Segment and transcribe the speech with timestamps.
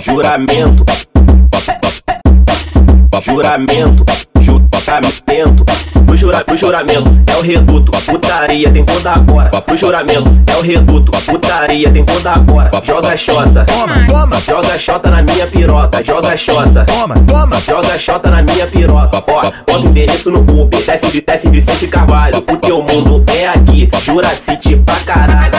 [0.00, 0.84] Juramento.
[3.22, 4.04] Juramento.
[4.84, 5.64] Juramento.
[6.08, 9.50] O, jura, o juramento é o reduto, putaria tem toda hora.
[9.70, 12.70] O juramento é o reduto, putaria tem toda hora.
[12.84, 16.84] Joga xota, Toma, toma, joga xota na minha piroca, joga xota.
[16.84, 17.60] toma, toma.
[17.60, 21.86] Joga xota na minha piroca, ó, bota o endereço no Uber, desce de desce Vicente
[21.88, 25.52] Carvalho, o teu mundo é aqui, Juracite pra caralho,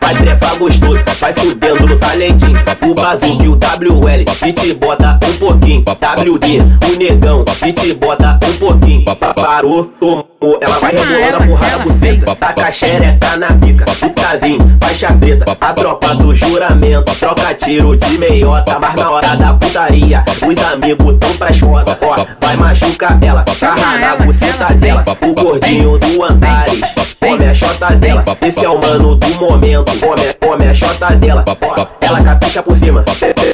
[0.00, 5.36] vai trepar gostoso, vai fudendo no talentinho, o Bazuque, o WL, e te bota um
[5.38, 6.58] pouquinho, WD,
[6.92, 12.34] o negão, e te bota um pouquinho, parou, tomou, ela vai rebolando a porrada buceta,
[12.34, 17.96] taca a xereca na pica, o cavinho, faixa preta, a tropa do juramento, troca tiro
[17.96, 23.18] de meiota, mas na hora da putaria, os amigos tão pra escola, ó, vai machucar
[23.22, 26.80] ela, sarra na buceta dela, o gordinho do Antares,
[27.20, 31.19] come a chota dela, esse é o mano do momento, come, come a chota dela,
[31.28, 33.04] ó, ela capricha por cima,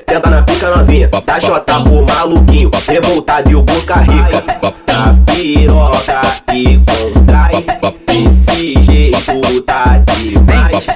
[0.08, 4.44] senta na pica novinha, dá chota pro maluquinho, revoltado e o boca rica,
[4.86, 6.20] da piroca
[6.54, 7.64] e contrai,
[8.06, 10.86] desse jeito tá demais,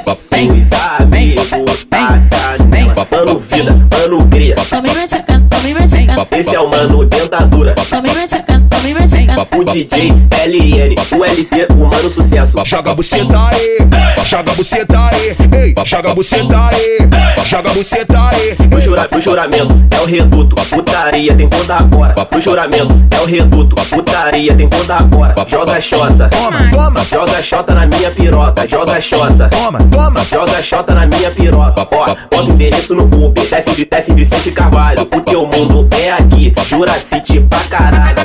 [0.60, 4.56] os amigos tá canela, mano vida, mano cria,
[6.32, 7.74] esse é o mano dentadura.
[9.56, 12.62] O DJ LN, o LC, o mano sucesso.
[12.64, 13.78] Joga buceta aí,
[14.24, 16.98] joga a buceta aí, ei, joga a buceta aí,
[17.44, 18.56] joga a buceta aí.
[18.76, 22.14] O, jura, o juramento é o reduto, putaria tem toda hora.
[22.36, 25.34] O juramento é o reduto, putaria tem toda hora.
[25.46, 29.48] Joga xota, Toma, toma, joga xota na minha piroca, joga xota.
[29.48, 30.24] toma, toma.
[30.24, 34.50] Joga xota na minha piroca, ó, bota o endereço no Uber, desce de desce Vicente
[34.52, 38.16] Carvalho, o teu mundo é aqui, Juracite pra caralho,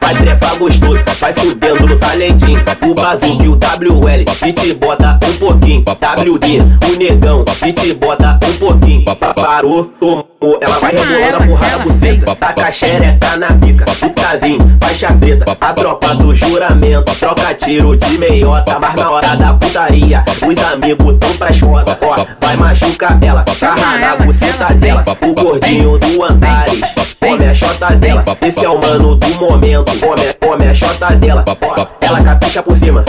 [0.00, 0.89] vai trepar gostoso,
[1.30, 7.44] vai fudendo no talentinho, o o WL, e te bota um pouquinho, WD, o negão,
[7.64, 13.36] e te bota um pouquinho, parou, tomou, ela vai rebolando a porrada buceta, taca xereca
[13.36, 18.94] na pica, o cavinho, faixa preta, a tropa do juramento, troca tiro de meiota, mas
[18.94, 24.16] na hora da putaria, os amigos tão pra escola, ó, vai machucar ela, sarra na
[24.16, 26.80] buceta dela, o gordinho do Antares,
[27.20, 31.19] come a chota dela, esse é o mano do momento, come, come a chota dela,
[31.28, 33.04] ó, ela capricha por cima,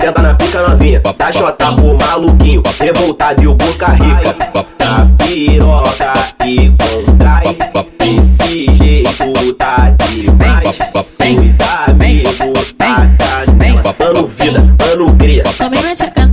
[0.00, 4.36] senta na pica novinha, dá chota pro maluquinho, revoltado e o boca rica,
[4.78, 6.12] da piroca
[6.46, 7.56] e contrai,
[7.98, 10.78] desse jeito tá demais,
[11.48, 16.27] os amigos tá canela, mano vida, mano cria, minha tchaca,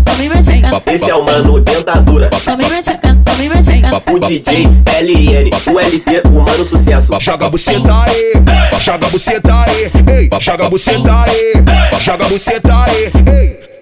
[0.87, 2.29] esse é o mano dentadura.
[2.29, 4.01] tome minha tome minha.
[4.11, 4.65] O DJ
[5.01, 7.17] LN, o LC, o mano sucesso.
[7.19, 8.33] Joga a buceta aí,
[8.79, 11.53] joga buceta aí, ei, joga buceta aí,
[11.99, 13.74] joga buceta aí, ei.